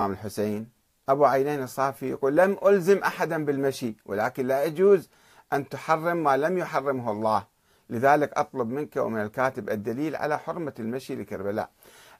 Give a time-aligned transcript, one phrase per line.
[0.00, 0.68] الإمام الحسين.
[1.08, 5.08] أبو عينين الصافي يقول لم ألزم أحدا بالمشي ولكن لا يجوز
[5.52, 7.46] أن تحرم ما لم يحرمه الله.
[7.90, 11.70] لذلك أطلب منك ومن الكاتب الدليل على حرمة المشي لكربلاء.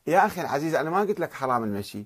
[0.06, 2.04] يا أخي العزيز أنا ما قلت لك حرام المشي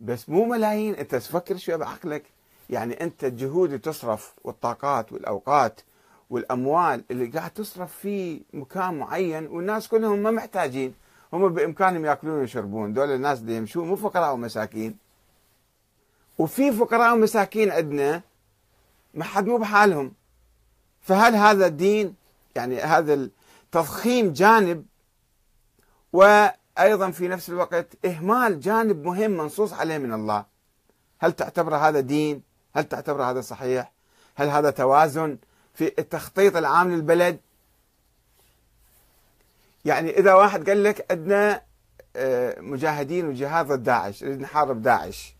[0.00, 0.94] بس مو ملايين.
[0.94, 2.24] أنت تفكر شوية بعقلك.
[2.70, 5.80] يعني أنت الجهود اللي تصرف والطاقات والأوقات
[6.30, 10.94] والأموال اللي قاعد تصرف في مكان معين والناس كلهم ما محتاجين.
[11.32, 12.92] هم بإمكانهم يأكلون ويشربون.
[12.92, 15.03] دول الناس اللي يمشون مو فقراء ومساكين.
[16.38, 18.22] وفي فقراء ومساكين عندنا
[19.14, 20.12] ما حد مو بحالهم
[21.00, 22.14] فهل هذا الدين
[22.56, 24.86] يعني هذا التضخيم جانب
[26.12, 30.44] وأيضا في نفس الوقت إهمال جانب مهم منصوص عليه من الله
[31.18, 32.42] هل تعتبر هذا دين؟
[32.76, 33.92] هل تعتبر هذا صحيح؟
[34.34, 35.38] هل هذا توازن
[35.74, 37.40] في التخطيط العام للبلد؟
[39.84, 41.62] يعني إذا واحد قال لك عندنا
[42.16, 45.34] آه، مجاهدين وجهاد ضد داعش نريد نحارب داعش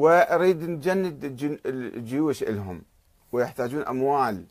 [0.00, 1.24] وأريد نجند
[1.66, 2.82] الجيوش لهم
[3.32, 4.44] ويحتاجون أموال.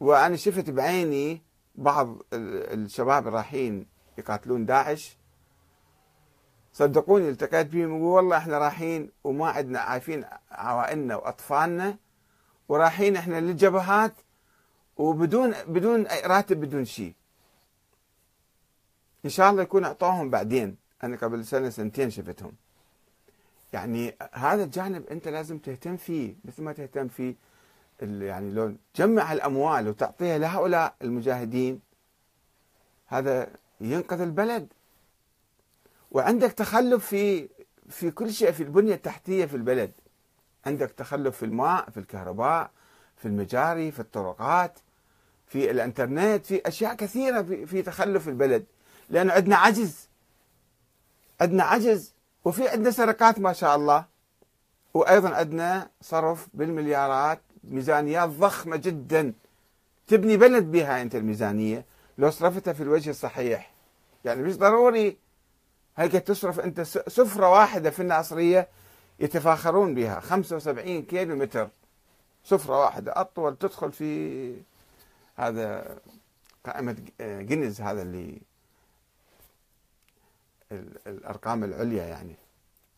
[0.00, 1.42] وأنا شفت بعيني
[1.74, 3.86] بعض الشباب رايحين
[4.18, 5.16] يقاتلون داعش.
[6.72, 11.96] صدقوني التقيت بهم ويقول والله إحنا رايحين وما عندنا عارفين عوائلنا وأطفالنا
[12.68, 14.14] ورايحين إحنا للجبهات
[14.96, 17.14] وبدون بدون راتب بدون شيء.
[19.24, 20.76] إن شاء الله يكون أعطوهم بعدين.
[21.04, 22.52] أنا قبل سنة سنتين شفتهم.
[23.72, 27.34] يعني هذا الجانب انت لازم تهتم فيه مثل ما تهتم فيه
[28.02, 31.80] يعني لو تجمع الأموال وتعطيها لهؤلاء المجاهدين
[33.06, 33.48] هذا
[33.80, 34.68] ينقذ البلد.
[36.10, 37.48] وعندك تخلف في
[37.88, 39.92] في كل شيء في البنية التحتية في البلد.
[40.66, 42.70] عندك تخلف في الماء في الكهرباء
[43.16, 44.78] في المجاري في الطرقات
[45.46, 48.64] في الإنترنت في أشياء كثيرة في, في تخلف البلد.
[49.10, 50.08] لأنه عندنا عجز.
[51.40, 52.11] عندنا عجز.
[52.44, 54.04] وفي عندنا سرقات ما شاء الله.
[54.94, 59.32] وأيضا عندنا صرف بالمليارات ميزانيات ضخمة جدا.
[60.06, 61.84] تبني بلد بها أنت الميزانية
[62.18, 63.72] لو صرفتها في الوجه الصحيح.
[64.24, 65.16] يعني مش ضروري
[65.96, 68.68] هيك تصرف أنت سفرة واحدة في الناصرية
[69.20, 70.20] يتفاخرون بها.
[70.20, 71.68] 75 كيلو متر
[72.44, 74.54] سفرة واحدة أطول تدخل في
[75.36, 75.96] هذا
[76.66, 78.40] قائمة جينيز هذا اللي
[81.06, 82.36] الأرقام العليا يعني.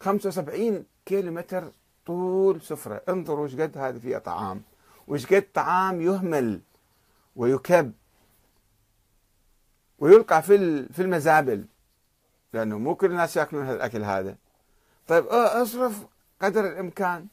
[0.00, 1.72] 75 كيلو متر
[2.06, 3.02] طول سفرة.
[3.08, 4.62] انظروا إيش قد هذه فيها طعام.
[5.08, 6.60] وإيش قد طعام يهمل
[7.36, 7.92] ويكب
[9.98, 11.64] ويلقى في في المزابل.
[12.52, 14.36] لأنه مو كل الناس يأكلون هذا الاكل هذا.
[15.06, 16.06] طيب أصرف
[16.42, 17.26] قدر الإمكان.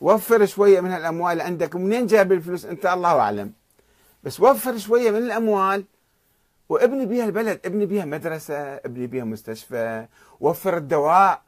[0.00, 1.76] وفر شوية من الأموال اللي عندك.
[1.76, 3.52] منين جايب الفلوس؟ أنت الله أعلم.
[4.22, 5.84] بس وفر شوية من الأموال
[6.68, 10.06] وابني بها البلد ابني بها مدرسة ابني بها مستشفى
[10.40, 11.42] وفر الدواء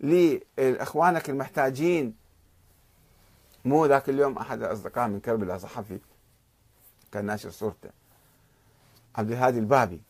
[0.00, 2.14] لإخوانك المحتاجين.
[3.64, 5.98] مو ذاك اليوم أحد الأصدقاء من كربلاء صحفي
[7.12, 7.90] كان ناشر صورته.
[9.16, 10.00] عبد الهادي البابي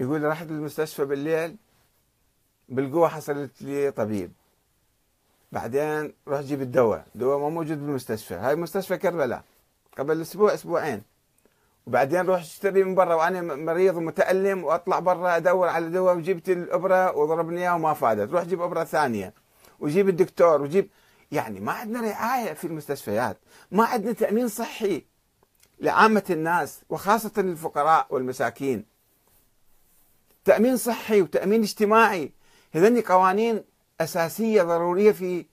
[0.00, 1.56] يقول رحت للمستشفى بالليل
[2.68, 4.32] بالقوة حصلت لي طبيب.
[5.52, 7.06] بعدين رحت جيب الدواء.
[7.14, 8.34] الدواء ما موجود بالمستشفى.
[8.34, 9.44] هاي مستشفى كربلاء.
[9.98, 11.02] قبل أسبوع أسبوعين.
[11.90, 17.16] وبعدين روح اشتري من برا وأنا مريض ومتألم وأطلع برا أدور على دواء وجبت الأبرة
[17.16, 18.32] وضربني إياها وما فادت.
[18.32, 19.34] روح جيب أبرة ثانية
[19.80, 20.90] وجيب الدكتور وجيب
[21.32, 23.38] يعني ما عندنا رعاية في المستشفيات
[23.70, 25.04] ما عندنا تأمين صحي
[25.80, 28.84] لعامة الناس وخاصة الفقراء والمساكين.
[30.44, 32.32] تأمين صحي وتأمين اجتماعي
[32.72, 33.64] هذني قوانين
[34.00, 35.46] أساسية ضرورية في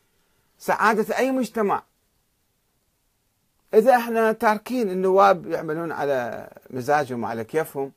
[0.58, 1.84] سعادة أي مجتمع.
[3.74, 7.92] إذا إحنا تاركين النواب يعملون على مزاجهم وعلى كيفهم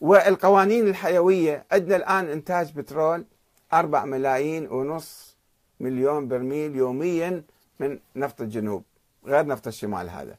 [0.00, 3.24] والقوانين الحيوية عندنا الآن إنتاج بترول
[3.72, 5.36] 4 ملايين ونص
[5.80, 7.42] مليون برميل يوميا
[7.80, 8.84] من نفط الجنوب
[9.26, 10.36] غير نفط الشمال هذا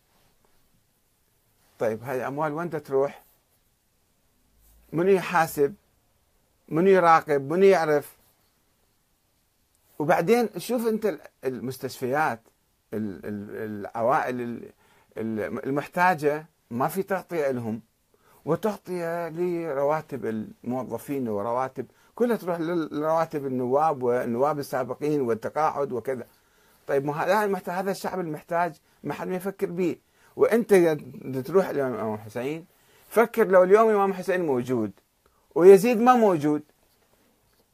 [1.79, 3.23] طيب هاي الاموال وين تروح؟
[4.93, 5.75] منو يحاسب؟
[6.69, 8.17] منو يراقب؟ منو يعرف؟
[9.99, 12.41] وبعدين شوف أنت المستشفيات
[12.93, 14.61] العوائل
[15.17, 17.81] المحتاجة ما في تغطية لهم
[18.45, 21.85] وتغطية لرواتب الموظفين ورواتب
[22.15, 26.25] كلها تروح لرواتب النواب والنواب السابقين والتقاعد وكذا
[26.87, 27.13] طيب ما
[27.67, 28.73] هذا الشعب المحتاج
[29.03, 29.95] ما حد ما يفكر به
[30.35, 30.73] وانت
[31.45, 32.65] تروح الامام الحسين
[33.09, 34.91] فكر لو اليوم الامام الحسين موجود
[35.55, 36.61] ويزيد ما موجود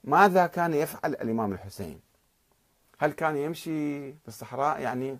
[0.04, 2.00] ماذا كان يفعل الإمام الحسين؟
[3.04, 5.20] هل كان يمشي في الصحراء؟ يعني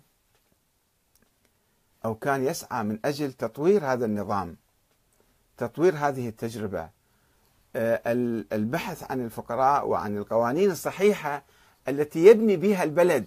[2.06, 4.58] أو كان يسعى من أجل تطوير هذا النظام
[5.58, 6.90] تطوير هذه التجربة.
[7.76, 8.02] آه،
[8.54, 11.44] البحث عن الفقراء وعن القوانين الصحيحة
[11.88, 13.26] التي يبني بها البلد.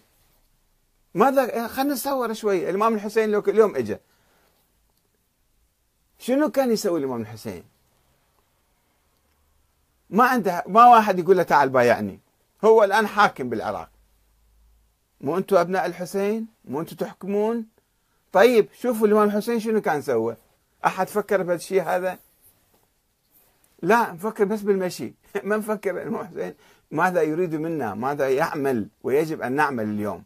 [1.15, 2.71] ماذا؟ خلينا نتصور شوي.
[2.71, 3.97] الإمام الحسين لو اليوم اجى
[6.19, 7.65] شنو كان يسوي الإمام الحسين؟
[10.11, 12.21] ما عنده ما واحد يقول له تعال بايعني.
[12.65, 13.96] هو الآن حاكم بالعراق.
[15.21, 17.67] مو أنتم أبناء الحسين؟ مو أنتم تحكمون؟
[18.33, 20.37] طيب شوفوا الإمام الحسين شنو كان سوى.
[20.87, 22.19] أحد فكر بهذا الشيء هذا؟
[23.83, 25.15] لا نفكر بس بالمشي.
[25.45, 26.55] ما نفكر الإمام الحسين
[26.91, 30.25] ماذا يريد منا؟ ماذا يعمل؟ ويجب أن نعمل اليوم.